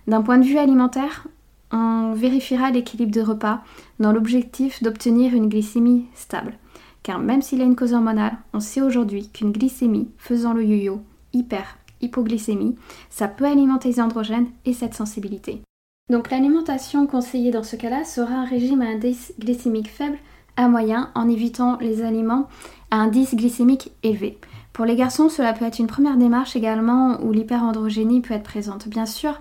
D'un 0.06 0.22
point 0.22 0.38
de 0.38 0.46
vue 0.46 0.56
alimentaire, 0.56 1.26
on 1.72 2.14
vérifiera 2.14 2.70
l'équilibre 2.70 3.12
de 3.12 3.20
repas 3.20 3.62
dans 3.98 4.12
l'objectif 4.12 4.82
d'obtenir 4.82 5.34
une 5.34 5.48
glycémie 5.48 6.06
stable. 6.14 6.54
Car 7.02 7.18
même 7.18 7.42
s'il 7.42 7.58
y 7.58 7.62
a 7.62 7.66
une 7.66 7.76
cause 7.76 7.92
hormonale, 7.92 8.38
on 8.52 8.60
sait 8.60 8.82
aujourd'hui 8.82 9.28
qu'une 9.28 9.52
glycémie 9.52 10.10
faisant 10.16 10.54
le 10.54 10.64
yo-yo, 10.64 11.02
hyper, 11.32 11.78
hypoglycémie, 12.00 12.76
ça 13.08 13.28
peut 13.28 13.44
alimenter 13.44 13.88
les 13.88 14.00
androgènes 14.00 14.48
et 14.64 14.72
cette 14.72 14.94
sensibilité. 14.94 15.62
Donc 16.10 16.30
l'alimentation 16.30 17.06
conseillée 17.06 17.52
dans 17.52 17.62
ce 17.62 17.76
cas-là 17.76 18.04
sera 18.04 18.34
un 18.34 18.44
régime 18.44 18.82
à 18.82 18.86
indice 18.86 19.32
glycémique 19.38 19.90
faible 19.90 20.18
à 20.56 20.68
moyen 20.68 21.10
en 21.14 21.28
évitant 21.28 21.78
les 21.80 22.02
aliments 22.02 22.48
à 22.90 22.96
indice 22.96 23.34
glycémique 23.34 23.92
élevé. 24.02 24.38
Pour 24.72 24.84
les 24.84 24.96
garçons, 24.96 25.28
cela 25.28 25.52
peut 25.52 25.64
être 25.64 25.78
une 25.78 25.86
première 25.86 26.16
démarche 26.16 26.56
également 26.56 27.20
où 27.22 27.32
l'hyperandrogénie 27.32 28.20
peut 28.20 28.34
être 28.34 28.44
présente. 28.44 28.88
Bien 28.88 29.06
sûr, 29.06 29.40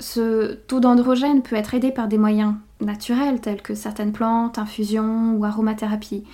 ce 0.00 0.54
taux 0.54 0.80
d'androgène 0.80 1.42
peut 1.42 1.56
être 1.56 1.74
aidé 1.74 1.90
par 1.90 2.08
des 2.08 2.18
moyens 2.18 2.54
naturels 2.80 3.40
tels 3.40 3.62
que 3.62 3.74
certaines 3.74 4.12
plantes, 4.12 4.58
infusions 4.58 5.36
ou 5.36 5.44
aromathérapie. 5.44 6.24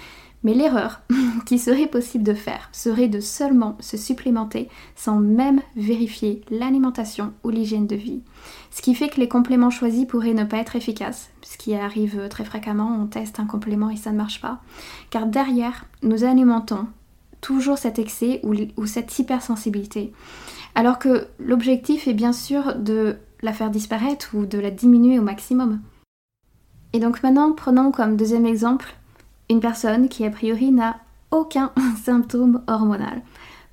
Mais 0.45 0.55
l'erreur 0.55 1.01
qui 1.47 1.59
serait 1.59 1.87
possible 1.87 2.23
de 2.23 2.35
faire 2.35 2.69
serait 2.71 3.09
de 3.09 3.21
seulement 3.21 3.77
se 3.81 3.97
supplémenter 3.97 4.69
sans 4.95 5.19
même 5.19 5.61
vérifier 5.75 6.43
l'alimentation 6.51 7.33
ou 7.43 7.51
l'hygiène 7.51 7.87
de 7.87 7.97
vie. 7.97 8.21
Ce 8.71 8.83
qui 8.83 8.95
fait 8.95 9.09
que 9.09 9.21
les 9.21 9.29
compléments 9.29 9.71
choisis 9.71 10.07
pourraient 10.07 10.35
ne 10.35 10.45
pas 10.45 10.59
être 10.59 10.77
efficaces, 10.77 11.31
ce 11.43 11.57
qui 11.57 11.75
arrive 11.75 12.29
très 12.29 12.45
fréquemment, 12.45 12.99
on 13.01 13.07
teste 13.07 13.41
un 13.41 13.47
complément 13.47 13.91
et 13.91 13.97
ça 13.97 14.13
ne 14.13 14.19
marche 14.19 14.41
pas. 14.41 14.61
Car 15.11 15.27
derrière, 15.27 15.87
nous 16.03 16.25
alimentons 16.25 16.87
toujours 17.41 17.77
cet 17.77 17.99
excès 17.99 18.41
ou, 18.43 18.87
cette 18.87 19.19
hypersensibilité. 19.19 20.13
Alors 20.75 20.99
que 20.99 21.27
l'objectif 21.39 22.09
est 22.09 22.15
bien 22.15 22.33
sûr 22.33 22.75
de 22.75 23.17
la 23.43 23.53
faire 23.53 23.71
disparaître 23.71 24.31
ou 24.35 24.47
de 24.47 24.59
la 24.59 24.71
diminuer 24.71 25.19
au 25.19 25.23
maximum. 25.23 25.81
Et 26.95 27.01
donc 27.01 27.23
maintenant, 27.23 27.53
prenons 27.53 27.91
comme 27.93 28.17
deuxième 28.17 28.47
exemple 28.47 28.97
une 29.51 29.61
personne 29.61 30.09
qui 30.09 30.25
a 30.25 30.31
priori 30.31 30.71
n'a 30.71 30.97
aucun 31.31 31.73
symptôme 32.05 32.63
hormonal. 32.67 33.23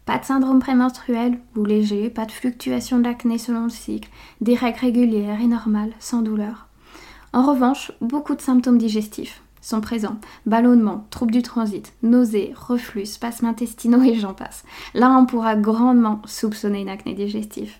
Pas 0.05 0.17
de 0.17 0.25
syndrome 0.25 0.59
prémenstruel 0.59 1.39
ou 1.55 1.63
léger, 1.63 2.09
pas 2.09 2.25
de 2.25 2.31
fluctuation 2.31 2.99
d'acné 2.99 3.37
selon 3.37 3.65
le 3.65 3.69
cycle, 3.69 4.09
des 4.41 4.55
règles 4.55 4.79
régulières 4.79 5.39
et 5.39 5.47
normales, 5.47 5.93
sans 5.99 6.21
douleur. 6.21 6.67
En 7.33 7.43
revanche, 7.43 7.91
beaucoup 8.01 8.35
de 8.35 8.41
symptômes 8.41 8.77
digestifs 8.77 9.41
sont 9.61 9.79
présents. 9.79 10.17
Ballonnement, 10.45 11.05
troubles 11.11 11.31
du 11.31 11.43
transit, 11.43 11.93
nausées, 12.01 12.53
reflux, 12.55 13.05
spasmes 13.05 13.45
intestinaux 13.45 14.01
et 14.01 14.15
j'en 14.15 14.33
passe. 14.33 14.63
Là, 14.95 15.11
on 15.11 15.25
pourra 15.25 15.55
grandement 15.55 16.21
soupçonner 16.25 16.81
une 16.81 16.89
acné 16.89 17.13
digestive. 17.13 17.73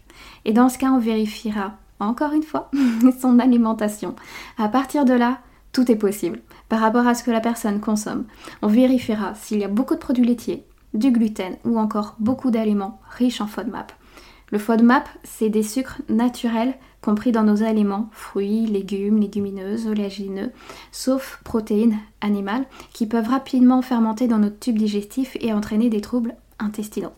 Et 0.46 0.54
dans 0.54 0.70
ce 0.70 0.78
cas, 0.78 0.92
on 0.92 1.00
vérifiera, 1.00 1.74
encore 2.00 2.34
une 2.34 2.44
fois, 2.44 2.70
son 3.20 3.40
alimentation. 3.40 4.16
À 4.60 4.68
partir 4.70 5.06
de 5.06 5.14
là, 5.14 5.40
tout 5.74 5.92
est 5.92 5.96
possible 5.96 6.40
par 6.72 6.80
rapport 6.80 7.06
à 7.06 7.16
ce 7.16 7.24
que 7.26 7.32
la 7.32 7.42
personne 7.42 7.82
consomme. 7.82 8.24
On 8.62 8.68
vérifiera 8.68 9.36
s'il 9.36 9.60
y 9.60 9.66
a 9.66 9.68
beaucoup 9.68 9.94
de 9.94 10.00
produits 10.00 10.24
laitiers, 10.24 10.66
du 10.94 11.12
gluten 11.12 11.58
ou 11.66 11.78
encore 11.78 12.16
beaucoup 12.20 12.50
d'aliments 12.50 13.02
riches 13.10 13.42
en 13.42 13.48
FODMAP. 13.48 13.92
Le 14.52 14.58
FODMAP, 14.58 15.10
c'est 15.26 15.50
des 15.50 15.64
sucres 15.64 16.02
naturels 16.08 16.74
compris 17.02 17.34
dans 17.34 17.44
nos 17.44 17.62
aliments, 17.62 18.08
fruits, 18.14 18.68
légumes, 18.68 19.20
légumineuses, 19.20 19.86
oléagineux, 19.86 20.54
sauf 20.94 21.42
protéines 21.44 21.98
animales, 22.22 22.64
qui 22.94 23.06
peuvent 23.06 23.28
rapidement 23.28 23.82
fermenter 23.82 24.30
dans 24.30 24.40
notre 24.40 24.60
tube 24.60 24.78
digestif 24.78 25.36
et 25.42 25.52
entraîner 25.52 25.90
des 25.90 26.00
troubles 26.00 26.36
intestinaux. 26.58 27.12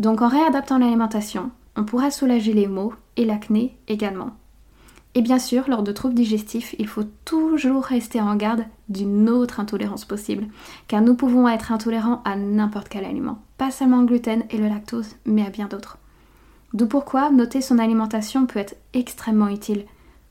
Donc 0.00 0.22
en 0.22 0.28
réadaptant 0.28 0.78
l'alimentation, 0.78 1.52
on 1.76 1.84
pourra 1.84 2.10
soulager 2.10 2.52
les 2.52 2.66
maux 2.66 2.94
et 3.16 3.26
l'acné 3.26 3.76
également. 3.86 4.32
Et 5.14 5.22
bien 5.22 5.38
sûr, 5.38 5.68
lors 5.68 5.82
de 5.82 5.92
troubles 5.92 6.14
digestifs, 6.14 6.74
il 6.78 6.88
faut 6.88 7.04
toujours 7.24 7.84
rester 7.84 8.20
en 8.20 8.34
garde 8.34 8.64
d'une 8.88 9.28
autre 9.28 9.60
intolérance 9.60 10.06
possible, 10.06 10.46
car 10.88 11.02
nous 11.02 11.14
pouvons 11.14 11.48
être 11.48 11.70
intolérants 11.70 12.22
à 12.24 12.36
n'importe 12.36 12.88
quel 12.88 13.04
aliment, 13.04 13.42
pas 13.58 13.70
seulement 13.70 14.00
au 14.00 14.06
gluten 14.06 14.44
et 14.50 14.56
le 14.56 14.68
lactose, 14.68 15.16
mais 15.26 15.44
à 15.44 15.50
bien 15.50 15.66
d'autres. 15.66 15.98
D'où 16.72 16.86
pourquoi 16.86 17.30
noter 17.30 17.60
son 17.60 17.78
alimentation 17.78 18.46
peut 18.46 18.58
être 18.58 18.76
extrêmement 18.94 19.48
utile, 19.48 19.84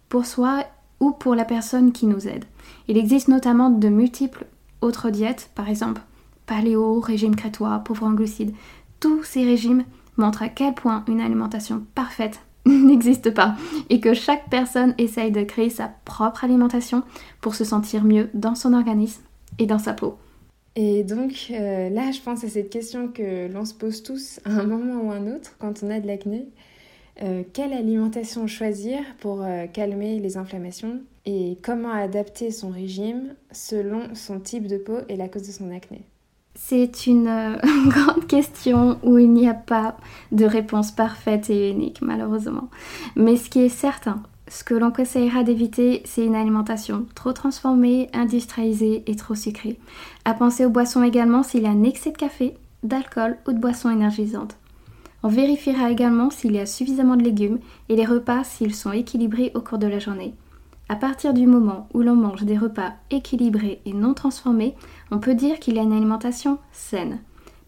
pour 0.09 0.25
soi 0.25 0.65
ou 0.99 1.11
pour 1.11 1.35
la 1.35 1.45
personne 1.45 1.91
qui 1.91 2.07
nous 2.07 2.27
aide. 2.27 2.45
Il 2.87 2.97
existe 2.97 3.27
notamment 3.27 3.69
de 3.69 3.87
multiples 3.87 4.47
autres 4.81 5.11
diètes, 5.11 5.51
par 5.53 5.69
exemple 5.69 6.01
paléo, 6.51 6.99
régime 6.99 7.37
crétois, 7.37 7.79
pauvre 7.79 8.03
en 8.03 8.11
glucides. 8.11 8.53
Tous 8.99 9.23
ces 9.23 9.45
régimes 9.45 9.85
montrent 10.17 10.43
à 10.43 10.49
quel 10.49 10.73
point 10.73 11.05
une 11.07 11.21
alimentation 11.21 11.85
parfaite 11.95 12.41
n'existe 12.65 13.33
pas 13.33 13.55
et 13.89 13.99
que 13.99 14.13
chaque 14.13 14.49
personne 14.49 14.93
essaye 14.97 15.31
de 15.31 15.43
créer 15.43 15.69
sa 15.69 15.91
propre 16.05 16.43
alimentation 16.43 17.03
pour 17.41 17.55
se 17.55 17.63
sentir 17.63 18.03
mieux 18.03 18.29
dans 18.33 18.55
son 18.55 18.73
organisme 18.73 19.23
et 19.59 19.65
dans 19.65 19.79
sa 19.79 19.93
peau. 19.93 20.17
Et 20.75 21.03
donc 21.03 21.47
euh, 21.51 21.89
là, 21.89 22.11
je 22.11 22.21
pense 22.21 22.43
à 22.43 22.49
cette 22.49 22.69
question 22.69 23.09
que 23.09 23.51
l'on 23.51 23.65
se 23.65 23.73
pose 23.73 24.03
tous 24.03 24.39
à 24.45 24.51
un 24.51 24.63
moment 24.63 25.01
ou 25.01 25.11
un 25.11 25.33
autre 25.35 25.55
quand 25.59 25.83
on 25.83 25.89
a 25.89 25.99
de 25.99 26.07
l'acné. 26.07 26.47
Euh, 27.21 27.43
quelle 27.53 27.73
alimentation 27.73 28.47
choisir 28.47 28.99
pour 29.19 29.43
euh, 29.43 29.67
calmer 29.67 30.19
les 30.19 30.37
inflammations 30.37 31.01
et 31.25 31.57
comment 31.61 31.91
adapter 31.91 32.51
son 32.51 32.69
régime 32.69 33.35
selon 33.51 34.15
son 34.15 34.39
type 34.39 34.67
de 34.67 34.77
peau 34.77 34.99
et 35.09 35.17
la 35.17 35.27
cause 35.27 35.45
de 35.45 35.51
son 35.51 35.71
acné? 35.71 36.05
C'est 36.55 37.07
une 37.07 37.27
euh, 37.27 37.57
grande 37.87 38.27
question 38.27 38.99
où 39.03 39.17
il 39.17 39.31
n'y 39.31 39.47
a 39.47 39.53
pas 39.53 39.97
de 40.31 40.45
réponse 40.45 40.91
parfaite 40.91 41.49
et 41.49 41.69
unique, 41.69 42.01
malheureusement. 42.01 42.69
Mais 43.15 43.37
ce 43.37 43.49
qui 43.49 43.59
est 43.61 43.69
certain, 43.69 44.21
ce 44.47 44.63
que 44.63 44.73
l'on 44.73 44.91
conseillera 44.91 45.43
d'éviter, 45.43 46.01
c'est 46.05 46.25
une 46.25 46.35
alimentation 46.35 47.05
trop 47.15 47.31
transformée, 47.31 48.09
industrialisée 48.13 49.03
et 49.07 49.15
trop 49.15 49.35
sucrée. 49.35 49.79
À 50.25 50.33
penser 50.33 50.65
aux 50.65 50.69
boissons 50.69 51.03
également 51.03 51.43
s'il 51.43 51.63
y 51.63 51.67
a 51.67 51.71
un 51.71 51.83
excès 51.83 52.11
de 52.11 52.17
café, 52.17 52.55
d'alcool 52.83 53.37
ou 53.47 53.53
de 53.53 53.59
boissons 53.59 53.89
énergisantes. 53.89 54.57
On 55.23 55.29
vérifiera 55.29 55.91
également 55.91 56.31
s'il 56.31 56.53
y 56.53 56.59
a 56.59 56.65
suffisamment 56.65 57.15
de 57.15 57.23
légumes 57.23 57.59
et 57.89 57.95
les 57.95 58.05
repas 58.05 58.43
s'ils 58.43 58.75
sont 58.75 58.91
équilibrés 58.91 59.51
au 59.53 59.61
cours 59.61 59.77
de 59.77 59.87
la 59.87 59.99
journée. 59.99 60.33
À 60.91 60.97
partir 60.97 61.33
du 61.33 61.47
moment 61.47 61.87
où 61.93 62.01
l'on 62.01 62.17
mange 62.17 62.43
des 62.43 62.57
repas 62.57 62.91
équilibrés 63.11 63.79
et 63.85 63.93
non 63.93 64.13
transformés, 64.13 64.75
on 65.09 65.19
peut 65.19 65.35
dire 65.35 65.57
qu'il 65.57 65.75
y 65.75 65.79
a 65.79 65.83
une 65.83 65.93
alimentation 65.93 66.59
saine. 66.73 67.19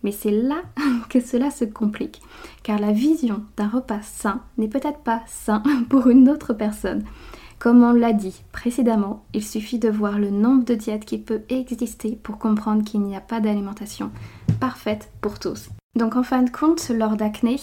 Mais 0.03 0.11
c'est 0.11 0.29
là 0.29 0.57
que 1.09 1.21
cela 1.21 1.49
se 1.49 1.63
complique, 1.63 2.21
car 2.63 2.79
la 2.79 2.91
vision 2.91 3.45
d'un 3.55 3.69
repas 3.69 4.01
sain 4.01 4.41
n'est 4.57 4.67
peut-être 4.67 4.99
pas 4.99 5.21
sain 5.25 5.63
pour 5.89 6.07
une 6.07 6.29
autre 6.29 6.51
personne. 6.51 7.05
Comme 7.59 7.81
on 7.81 7.93
l'a 7.93 8.11
dit 8.11 8.43
précédemment, 8.51 9.23
il 9.33 9.45
suffit 9.45 9.79
de 9.79 9.87
voir 9.87 10.19
le 10.19 10.29
nombre 10.29 10.65
de 10.65 10.75
diètes 10.75 11.05
qui 11.05 11.17
peut 11.17 11.43
exister 11.47 12.19
pour 12.21 12.37
comprendre 12.37 12.83
qu'il 12.83 13.03
n'y 13.03 13.15
a 13.15 13.21
pas 13.21 13.39
d'alimentation 13.39 14.11
parfaite 14.59 15.13
pour 15.21 15.39
tous. 15.39 15.69
Donc 15.95 16.17
en 16.17 16.23
fin 16.23 16.43
de 16.43 16.49
compte, 16.49 16.89
lors 16.89 17.15
d'acné, 17.15 17.55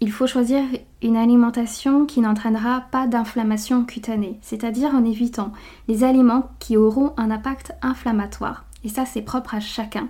il 0.00 0.12
faut 0.12 0.26
choisir 0.26 0.62
une 1.02 1.16
alimentation 1.16 2.04
qui 2.04 2.20
n'entraînera 2.20 2.82
pas 2.90 3.06
d'inflammation 3.06 3.84
cutanée, 3.84 4.38
c'est-à-dire 4.42 4.94
en 4.94 5.04
évitant 5.04 5.52
les 5.88 6.04
aliments 6.04 6.50
qui 6.58 6.76
auront 6.76 7.14
un 7.16 7.30
impact 7.30 7.72
inflammatoire. 7.82 8.66
Et 8.84 8.88
ça, 8.88 9.06
c'est 9.06 9.22
propre 9.22 9.54
à 9.54 9.60
chacun. 9.60 10.08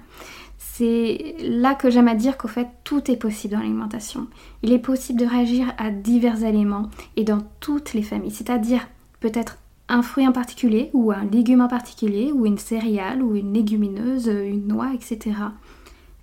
C'est 0.58 1.36
là 1.40 1.74
que 1.74 1.88
j'aime 1.88 2.08
à 2.08 2.14
dire 2.14 2.36
qu'au 2.36 2.48
fait, 2.48 2.68
tout 2.84 3.10
est 3.10 3.16
possible 3.16 3.54
dans 3.54 3.60
l'alimentation. 3.60 4.26
Il 4.62 4.72
est 4.72 4.78
possible 4.78 5.20
de 5.20 5.26
réagir 5.26 5.72
à 5.78 5.90
divers 5.90 6.44
aliments 6.44 6.90
et 7.16 7.24
dans 7.24 7.42
toutes 7.60 7.94
les 7.94 8.02
familles, 8.02 8.32
c'est-à-dire 8.32 8.88
peut-être 9.20 9.58
un 9.88 10.02
fruit 10.02 10.26
en 10.26 10.32
particulier, 10.32 10.90
ou 10.94 11.12
un 11.12 11.24
légume 11.24 11.60
en 11.60 11.68
particulier, 11.68 12.32
ou 12.32 12.44
une 12.44 12.58
céréale, 12.58 13.22
ou 13.22 13.36
une 13.36 13.52
légumineuse, 13.54 14.26
une 14.26 14.66
noix, 14.66 14.90
etc. 14.92 15.36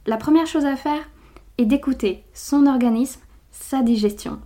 La 0.06 0.18
première 0.18 0.48
chose 0.48 0.66
à 0.66 0.76
faire 0.76 1.10
est 1.58 1.66
d'écouter 1.66 2.24
son 2.34 2.66
organisme 2.66 3.22
sa 3.54 3.82
digestion. 3.82 4.40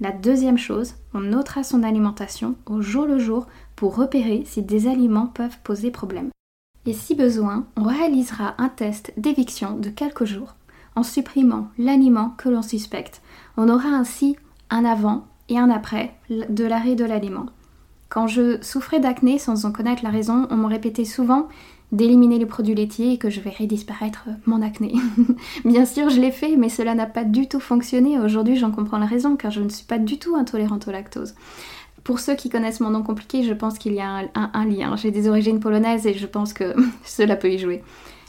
La 0.00 0.12
deuxième 0.12 0.58
chose, 0.58 0.94
on 1.12 1.20
notera 1.20 1.64
son 1.64 1.82
alimentation 1.82 2.54
au 2.66 2.80
jour 2.80 3.06
le 3.06 3.18
jour 3.18 3.48
pour 3.74 3.96
repérer 3.96 4.44
si 4.46 4.62
des 4.62 4.86
aliments 4.86 5.26
peuvent 5.26 5.58
poser 5.64 5.90
problème. 5.90 6.30
Et 6.86 6.92
si 6.92 7.14
besoin, 7.14 7.66
on 7.76 7.82
réalisera 7.82 8.54
un 8.58 8.68
test 8.68 9.12
d'éviction 9.16 9.76
de 9.76 9.90
quelques 9.90 10.24
jours 10.24 10.54
en 10.96 11.02
supprimant 11.02 11.68
l'aliment 11.78 12.30
que 12.38 12.48
l'on 12.48 12.62
suspecte. 12.62 13.20
On 13.56 13.68
aura 13.68 13.88
ainsi 13.88 14.36
un 14.70 14.84
avant 14.84 15.26
et 15.48 15.58
un 15.58 15.70
après 15.70 16.14
de 16.30 16.64
l'arrêt 16.64 16.94
de 16.94 17.04
l'aliment. 17.04 17.46
Quand 18.08 18.26
je 18.26 18.60
souffrais 18.62 19.00
d'acné 19.00 19.38
sans 19.38 19.66
en 19.66 19.72
connaître 19.72 20.02
la 20.02 20.10
raison, 20.10 20.46
on 20.50 20.56
me 20.56 20.66
répétait 20.66 21.04
souvent 21.04 21.48
d'éliminer 21.92 22.38
les 22.38 22.46
produits 22.46 22.74
laitiers 22.74 23.12
et 23.12 23.18
que 23.18 23.30
je 23.30 23.40
verrai 23.40 23.66
disparaître 23.66 24.26
mon 24.46 24.62
acné. 24.62 24.94
Bien 25.64 25.84
sûr, 25.84 26.08
je 26.10 26.20
l'ai 26.20 26.30
fait, 26.30 26.56
mais 26.56 26.68
cela 26.68 26.94
n'a 26.94 27.06
pas 27.06 27.24
du 27.24 27.48
tout 27.48 27.60
fonctionné. 27.60 28.18
Aujourd'hui, 28.18 28.56
j'en 28.56 28.70
comprends 28.70 28.98
la 28.98 29.06
raison 29.06 29.36
car 29.36 29.50
je 29.50 29.60
ne 29.60 29.68
suis 29.68 29.84
pas 29.84 29.98
du 29.98 30.18
tout 30.18 30.36
intolérante 30.36 30.86
au 30.88 30.92
lactose. 30.92 31.34
Pour 32.04 32.20
ceux 32.20 32.34
qui 32.34 32.48
connaissent 32.48 32.80
mon 32.80 32.90
nom 32.90 33.02
compliqué, 33.02 33.42
je 33.42 33.52
pense 33.52 33.78
qu'il 33.78 33.92
y 33.92 34.00
a 34.00 34.22
un, 34.34 34.64
lien. 34.64 34.96
J'ai 34.96 35.10
des 35.10 35.28
origines 35.28 35.60
polonaises 35.60 36.06
et 36.06 36.14
je 36.14 36.26
pense 36.26 36.52
que 36.52 36.74
cela 37.04 37.36
peut 37.36 37.50
y 37.50 37.58
jouer. 37.58 37.82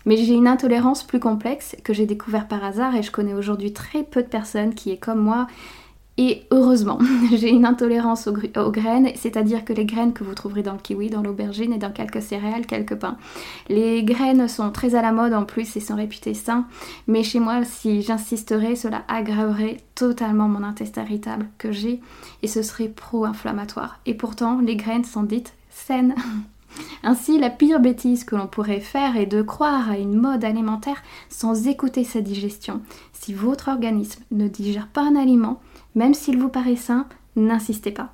Mais 0.06 0.18
j'ai 0.18 0.34
une 0.34 0.48
intolérance 0.48 1.04
plus 1.04 1.20
complexe 1.20 1.76
que 1.84 1.94
j'ai 1.94 2.08
découvert 2.08 2.48
par 2.48 2.64
hasard 2.64 2.96
et 2.96 3.04
je 3.04 3.12
connais 3.12 3.36
aujourd'hui 3.36 3.72
très 3.72 4.04
peu 4.04 4.24
de 4.24 4.28
personnes 4.28 4.74
qui 4.74 4.90
est 4.90 4.98
comme 4.98 5.20
moi 5.20 5.46
et 6.18 6.44
heureusement, 6.52 7.00
j'ai 7.34 7.50
une 7.50 7.66
intolérance 7.66 8.28
aux, 8.28 8.72
graines, 8.72 9.12
c'est-à-dire 9.16 9.64
que 9.64 9.74
les 9.74 9.86
graines 9.86 10.14
que 10.14 10.24
vous 10.24 10.36
trouverez 10.36 10.62
dans 10.62 10.74
le 10.74 10.80
kiwi, 10.80 11.10
dans 11.10 11.22
l'aubergine 11.22 11.74
et 11.74 11.78
dans 11.78 11.92
quelques 11.92 12.22
céréales, 12.22 12.66
quelques 12.66 12.96
pains. 12.96 13.18
Les 13.70 14.04
graines 14.04 14.48
sont 14.48 14.72
très 14.72 14.96
à 14.96 15.02
la 15.02 15.12
mode 15.12 15.34
en 15.34 15.46
plus 15.46 15.76
et 15.76 15.80
sont 15.80 15.96
réputées 15.96 16.34
sains, 16.34 16.66
mais 17.08 17.24
chez 17.24 17.40
moi, 17.40 17.64
si 17.64 18.02
j'insisterais, 18.02 18.76
cela 18.76 19.04
aggraverait 19.08 19.78
totalement 19.96 20.48
mon 20.48 20.64
intestin 20.64 21.04
irritable 21.04 21.48
que 21.58 21.72
j'ai 21.72 22.02
et 22.44 22.48
ce 22.48 22.62
serait 22.62 22.90
pro-inflammatoire. 22.90 24.00
Et 24.06 24.14
pourtant, 24.14 24.60
les 24.60 24.76
graines 24.76 25.06
sont 25.06 25.24
dites 25.24 25.54
saines. 25.70 26.16
Ainsi, 27.04 27.38
la 27.38 27.50
pire 27.50 27.80
bêtise 27.80 28.24
que 28.24 28.36
l'on 28.36 28.48
pourrait 28.48 28.80
faire 28.80 29.18
est 29.18 29.26
de 29.26 29.42
croire 29.42 29.90
à 29.90 29.98
une 29.98 30.16
mode 30.16 30.46
alimentaire 30.46 31.02
sans 31.30 31.68
écouter 31.68 32.04
sa 32.04 32.22
digestion. 32.22 32.82
Si 33.12 33.34
votre 33.34 33.70
organisme 33.70 34.24
ne 34.32 34.48
digère 34.48 34.88
pas 34.88 35.02
un 35.02 35.16
aliment, 35.16 35.60
même 35.96 36.14
s'il 36.14 36.38
vous 36.38 36.50
paraît 36.50 36.76
sain, 36.76 37.08
n'insistez 37.36 37.92
pas. 37.92 38.14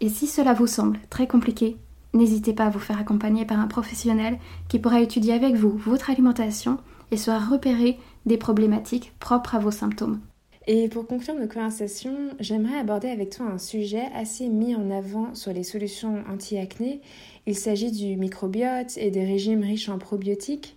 Et 0.00 0.08
si 0.08 0.26
cela 0.26 0.54
vous 0.54 0.66
semble 0.66 0.98
très 1.10 1.26
compliqué, 1.26 1.76
n'hésitez 2.14 2.52
pas 2.52 2.66
à 2.66 2.70
vous 2.70 2.78
faire 2.78 2.98
accompagner 2.98 3.44
par 3.44 3.60
un 3.60 3.66
professionnel 3.66 4.38
qui 4.68 4.78
pourra 4.78 5.00
étudier 5.00 5.34
avec 5.34 5.54
vous 5.54 5.76
votre 5.76 6.10
alimentation 6.10 6.78
et 7.10 7.16
saura 7.16 7.38
repérer 7.38 7.98
des 8.26 8.36
problématiques 8.36 9.12
propres 9.18 9.54
à 9.54 9.58
vos 9.58 9.70
symptômes. 9.70 10.20
Et 10.66 10.88
pour 10.88 11.06
conclure 11.06 11.34
nos 11.34 11.48
conversations, 11.48 12.30
j'aimerais 12.38 12.78
aborder 12.78 13.08
avec 13.08 13.30
toi 13.30 13.46
un 13.46 13.58
sujet 13.58 14.08
assez 14.14 14.48
mis 14.48 14.74
en 14.76 14.90
avant 14.90 15.34
sur 15.34 15.52
les 15.52 15.64
solutions 15.64 16.22
anti-acné. 16.30 17.00
Il 17.46 17.56
s'agit 17.56 17.90
du 17.90 18.16
microbiote 18.16 18.96
et 18.96 19.10
des 19.10 19.24
régimes 19.24 19.62
riches 19.62 19.88
en 19.88 19.98
probiotiques. 19.98 20.76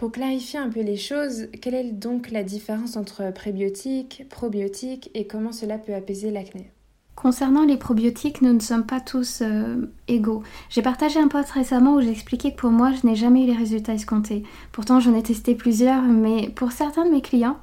Pour 0.00 0.12
clarifier 0.12 0.58
un 0.58 0.70
peu 0.70 0.80
les 0.80 0.96
choses, 0.96 1.48
quelle 1.60 1.74
est 1.74 1.92
donc 1.92 2.30
la 2.30 2.42
différence 2.42 2.96
entre 2.96 3.30
prébiotiques, 3.34 4.24
probiotiques 4.30 5.10
et 5.12 5.26
comment 5.26 5.52
cela 5.52 5.76
peut 5.76 5.92
apaiser 5.92 6.30
l'acné? 6.30 6.70
Concernant 7.16 7.66
les 7.66 7.76
probiotiques, 7.76 8.40
nous 8.40 8.54
ne 8.54 8.60
sommes 8.60 8.86
pas 8.86 9.00
tous 9.00 9.42
euh, 9.42 9.92
égaux. 10.08 10.42
J'ai 10.70 10.80
partagé 10.80 11.20
un 11.20 11.28
post 11.28 11.50
récemment 11.50 11.96
où 11.96 12.00
j'expliquais 12.00 12.52
que 12.52 12.56
pour 12.56 12.70
moi, 12.70 12.92
je 12.92 13.06
n'ai 13.06 13.14
jamais 13.14 13.44
eu 13.44 13.48
les 13.48 13.54
résultats 13.54 13.92
escomptés. 13.92 14.42
Pourtant, 14.72 15.00
j'en 15.00 15.14
ai 15.14 15.22
testé 15.22 15.54
plusieurs, 15.54 16.00
mais 16.00 16.48
pour 16.48 16.72
certains 16.72 17.04
de 17.04 17.10
mes 17.10 17.20
clients, 17.20 17.58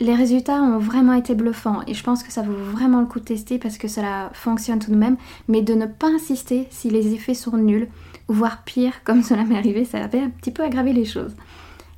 les 0.00 0.14
résultats 0.14 0.60
ont 0.60 0.78
vraiment 0.78 1.14
été 1.14 1.34
bluffants 1.34 1.80
et 1.86 1.94
je 1.94 2.04
pense 2.04 2.22
que 2.22 2.30
ça 2.30 2.42
vaut 2.42 2.52
vraiment 2.52 3.00
le 3.00 3.06
coup 3.06 3.20
de 3.20 3.24
tester 3.24 3.58
parce 3.58 3.78
que 3.78 3.88
cela 3.88 4.28
fonctionne 4.34 4.80
tout 4.80 4.90
de 4.90 4.96
même, 4.96 5.16
mais 5.48 5.62
de 5.62 5.72
ne 5.72 5.86
pas 5.86 6.08
insister 6.08 6.66
si 6.68 6.90
les 6.90 7.14
effets 7.14 7.32
sont 7.32 7.56
nuls, 7.56 7.88
voire 8.28 8.64
pire, 8.64 9.02
comme 9.02 9.22
cela 9.22 9.44
m'est 9.44 9.56
arrivé, 9.56 9.86
ça 9.86 10.04
avait 10.04 10.20
un 10.20 10.28
petit 10.28 10.50
peu 10.50 10.62
aggravé 10.62 10.92
les 10.92 11.06
choses. 11.06 11.34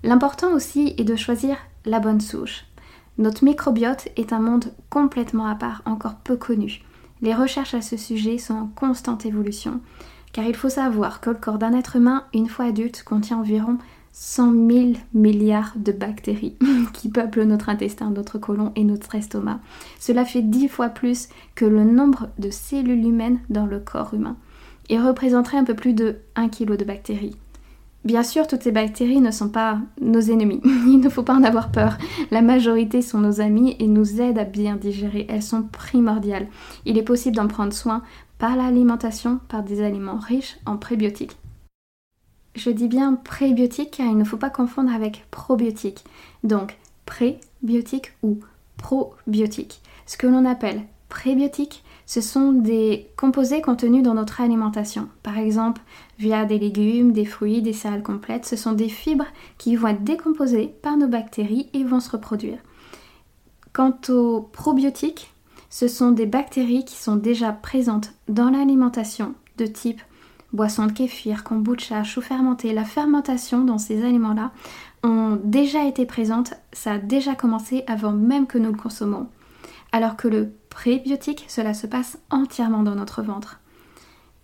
L'important 0.05 0.53
aussi 0.53 0.95
est 0.99 1.05
de 1.05 1.17
choisir 1.17 1.57
la 1.85 2.01
bonne 2.01 2.21
souche. 2.21 2.65
Notre 3.19 3.45
microbiote 3.45 4.09
est 4.17 4.33
un 4.33 4.41
monde 4.41 4.73
complètement 4.91 5.47
à 5.47 5.55
part, 5.55 5.83
encore 5.85 6.17
peu 6.17 6.37
connu. 6.37 6.83
Les 7.21 7.35
recherches 7.35 7.75
à 7.75 7.83
ce 7.83 7.97
sujet 7.97 8.39
sont 8.39 8.55
en 8.55 8.67
constante 8.67 9.27
évolution, 9.27 9.81
car 10.33 10.45
il 10.45 10.57
faut 10.57 10.71
savoir 10.71 11.21
que 11.21 11.31
le 11.31 11.37
corps 11.37 11.59
d'un 11.59 11.73
être 11.73 11.97
humain, 11.97 12.25
une 12.35 12.49
fois 12.49 12.65
adulte, 12.65 13.05
contient 13.05 13.39
environ 13.39 13.79
100 14.13 14.53
000 14.53 14.93
milliards 15.15 15.73
de 15.77 15.93
bactéries 15.93 16.57
qui 16.93 17.09
peuplent 17.09 17.45
notre 17.45 17.69
intestin, 17.69 18.11
notre 18.11 18.39
côlon 18.39 18.73
et 18.75 18.85
notre 18.85 19.15
estomac. 19.15 19.61
Cela 20.01 20.25
fait 20.25 20.43
10 20.43 20.69
fois 20.69 20.89
plus 20.89 21.29
que 21.55 21.65
le 21.65 21.85
nombre 21.85 22.29
de 22.39 22.51
cellules 22.51 23.05
humaines 23.05 23.41
dans 23.51 23.67
le 23.67 23.79
corps 23.79 24.15
humain 24.15 24.37
et 24.89 24.99
représenterait 24.99 25.59
un 25.59 25.65
peu 25.65 25.75
plus 25.75 25.95
de 25.95 26.17
1 26.35 26.49
kg 26.49 26.77
de 26.77 26.85
bactéries. 26.85 27.37
Bien 28.05 28.25
sûr, 28.25 28.49
toutes 28.49 28.65
ces 28.65 28.73
bactéries 28.73 29.21
ne 29.21 29.31
sont 29.31 29.49
pas 29.49 29.79
nos 30.01 30.21
ennemis. 30.21 30.61
Il 30.65 30.99
ne 30.99 31.09
faut 31.09 31.23
pas 31.23 31.35
en 31.35 31.45
avoir 31.45 31.71
peur. 31.71 31.99
La 32.33 32.43
majorité 32.43 33.01
sont 33.01 33.21
nos 33.21 33.41
amis 33.41 33.77
et 33.79 33.87
nous 33.87 34.21
aident 34.21 34.39
à 34.39 34.45
bien 34.45 34.77
digérer. 34.77 35.27
Elles 35.29 35.43
sont 35.43 35.63
primordiales. 35.63 36.49
Il 36.85 36.99
est 36.99 37.05
possible 37.05 37.37
d'en 37.37 37.47
prendre 37.47 37.73
soin 37.73 38.03
par 38.39 38.57
l'alimentation, 38.57 39.39
par 39.49 39.63
des 39.63 39.83
aliments 39.83 40.19
riches 40.19 40.57
en 40.67 40.77
prébiotiques. 40.77 41.37
Je 42.57 42.71
dis 42.71 42.89
bien 42.89 43.15
prébiotiques 43.15 43.93
car 43.97 44.09
il 44.09 44.19
ne 44.19 44.25
faut 44.25 44.37
pas 44.37 44.51
confondre 44.51 44.93
avec 44.93 45.25
probiotiques. 45.31 46.05
Donc 46.43 46.77
prébiotiques 47.07 48.13
ou 48.25 48.41
probiotiques. 48.79 49.81
Ce 50.07 50.17
que 50.17 50.27
l'on 50.27 50.45
appelle 50.45 50.83
prébiotiques, 51.09 51.85
ce 52.13 52.21
sont 52.21 52.53
des 52.53 53.09
composés 53.17 53.63
contenus 53.63 54.03
dans 54.03 54.13
notre 54.13 54.43
alimentation. 54.43 55.09
Par 55.23 55.39
exemple, 55.39 55.81
via 56.19 56.45
des 56.45 56.59
légumes, 56.59 57.13
des 57.13 57.25
fruits, 57.25 57.63
des 57.63 57.73
céréales 57.73 58.03
complètes, 58.03 58.45
ce 58.45 58.55
sont 58.55 58.73
des 58.73 58.91
fibres 58.91 59.25
qui 59.57 59.77
vont 59.77 59.89
être 59.89 60.05
décomposées 60.05 60.75
par 60.83 60.99
nos 60.99 61.09
bactéries 61.09 61.71
et 61.73 61.85
vont 61.85 62.01
se 62.01 62.11
reproduire. 62.11 62.59
Quant 63.73 63.99
aux 64.11 64.43
probiotiques, 64.43 65.33
ce 65.71 65.89
sont 65.89 66.11
des 66.11 66.27
bactéries 66.27 66.85
qui 66.85 66.97
sont 66.97 67.17
déjà 67.17 67.51
présentes 67.51 68.13
dans 68.29 68.51
l'alimentation 68.51 69.33
de 69.57 69.65
type 69.65 70.03
boisson 70.53 70.85
de 70.85 70.93
kéfir, 70.93 71.45
kombucha, 71.45 72.05
chou 72.05 72.21
fermenté, 72.21 72.75
la 72.75 72.85
fermentation 72.85 73.65
dans 73.65 73.79
ces 73.79 74.05
aliments-là 74.05 74.53
ont 75.03 75.41
déjà 75.43 75.87
été 75.87 76.05
présentes, 76.05 76.53
ça 76.75 76.93
a 76.93 76.99
déjà 76.99 77.35
commencé 77.35 77.85
avant 77.87 78.13
même 78.13 78.47
que 78.47 78.59
nous 78.59 78.71
le 78.71 78.79
consommons. 78.79 79.29
Alors 79.93 80.17
que 80.17 80.29
le 80.29 80.53
prébiotique, 80.71 81.45
cela 81.49 81.75
se 81.75 81.87
passe 81.87 82.19
entièrement 82.31 82.83
dans 82.83 82.95
notre 82.95 83.23
ventre. 83.23 83.61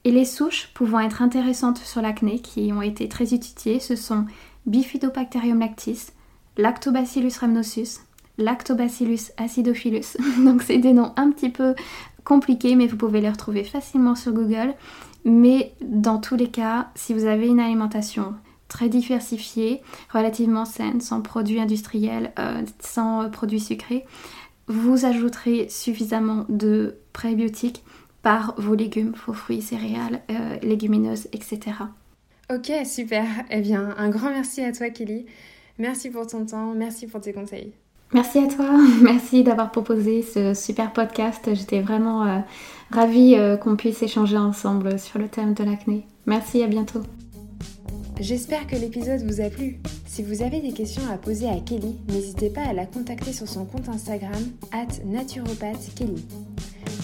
Et 0.05 0.11
les 0.11 0.25
souches 0.25 0.71
pouvant 0.75 1.00
être 1.00 1.23
intéressantes 1.23 1.78
sur 1.78 2.02
l'acné 2.02 2.40
qui 2.40 2.73
ont 2.73 2.83
été 2.83 3.09
très 3.09 3.35
étudiées, 3.35 3.81
ce 3.81 3.97
sont 3.97 4.26
Bifidobacterium 4.67 5.59
lactis, 5.59 6.09
Lactobacillus 6.57 7.38
rhamnosus, 7.40 8.00
Lactobacillus 8.37 9.33
acidophilus. 9.37 10.17
Donc 10.45 10.62
c'est 10.62 10.78
des 10.78 10.93
noms 10.93 11.12
un 11.17 11.31
petit 11.31 11.50
peu 11.50 11.75
compliqués 12.25 12.75
mais 12.75 12.87
vous 12.87 12.97
pouvez 12.97 13.21
les 13.21 13.31
retrouver 13.31 13.64
facilement 13.64 14.14
sur 14.14 14.33
Google. 14.33 14.75
Mais 15.25 15.73
dans 15.81 16.19
tous 16.19 16.37
les 16.37 16.49
cas, 16.49 16.88
si 16.95 17.14
vous 17.14 17.25
avez 17.25 17.49
une 17.49 17.61
alimentation 17.61 18.35
très 18.69 18.88
diversifiée, 18.88 19.83
relativement 20.12 20.64
saine, 20.64 21.00
sans 21.00 21.23
produits 21.23 21.61
industriels, 21.61 22.33
euh, 22.38 22.62
sans 22.81 23.28
produits 23.31 23.61
sucrés, 23.61 24.05
vous 24.69 25.05
ajouterez 25.05 25.69
suffisamment 25.69 26.45
de 26.49 26.97
prébiotiques 27.13 27.83
par 28.23 28.55
vos 28.59 28.75
légumes, 28.75 29.15
vos 29.27 29.33
fruits, 29.33 29.63
céréales, 29.63 30.21
euh, 30.31 30.57
légumineuses, 30.63 31.29
etc. 31.33 31.61
Ok, 32.53 32.73
super. 32.85 33.27
Eh 33.51 33.61
bien, 33.61 33.95
un 33.99 34.09
grand 34.09 34.31
merci 34.31 34.63
à 34.63 34.73
toi, 34.73 34.91
Kelly. 34.91 35.27
Merci 35.79 36.11
pour 36.11 36.27
ton 36.27 36.45
temps, 36.45 36.73
merci 36.75 37.07
pour 37.07 37.21
tes 37.21 37.33
conseils. 37.33 37.73
Merci 38.13 38.39
à 38.39 38.47
toi, 38.47 38.71
merci 39.03 39.43
d'avoir 39.43 39.71
proposé 39.71 40.23
ce 40.23 40.55
super 40.55 40.93
podcast. 40.93 41.55
J'étais 41.55 41.81
vraiment 41.81 42.27
euh, 42.27 42.39
ravie 42.91 43.35
euh, 43.37 43.57
qu'on 43.57 43.77
puisse 43.77 44.03
échanger 44.03 44.39
ensemble 44.39 44.99
sur 44.99 45.19
le 45.19 45.29
thème 45.29 45.55
de 45.55 45.65
l'acné. 45.65 46.07
Merci, 46.27 46.63
à 46.63 46.67
bientôt. 46.67 47.03
J'espère 48.21 48.67
que 48.67 48.75
l'épisode 48.75 49.23
vous 49.23 49.41
a 49.41 49.49
plu. 49.49 49.79
Si 50.07 50.25
vous 50.25 50.43
avez 50.43 50.61
des 50.61 50.73
questions 50.73 51.09
à 51.09 51.19
poser 51.19 51.49
à 51.49 51.61
Kelly, 51.61 51.95
n'hésitez 52.09 52.51
pas 52.51 52.63
à 52.63 52.73
la 52.73 52.85
contacter 52.85 53.33
sur 53.33 53.47
son 53.47 53.65
compte 53.65 53.89
Instagram, 53.89 54.43
at 54.73 54.89
naturopathkelly. 55.05 56.27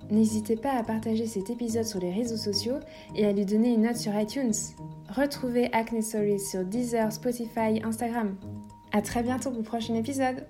N'hésitez 0.09 0.55
pas 0.55 0.71
à 0.71 0.83
partager 0.83 1.27
cet 1.27 1.49
épisode 1.49 1.83
sur 1.83 1.99
les 1.99 2.13
réseaux 2.13 2.37
sociaux 2.37 2.79
et 3.13 3.25
à 3.25 3.33
lui 3.33 3.45
donner 3.45 3.73
une 3.73 3.81
note 3.81 3.97
sur 3.97 4.17
iTunes. 4.17 4.53
Retrouvez 5.09 5.69
Acne 5.73 6.01
Stories 6.01 6.39
sur 6.39 6.63
Deezer, 6.63 7.11
Spotify, 7.11 7.83
Instagram. 7.83 8.37
A 8.93 9.01
très 9.01 9.21
bientôt 9.21 9.49
pour 9.49 9.59
le 9.59 9.65
prochain 9.65 9.95
épisode 9.95 10.45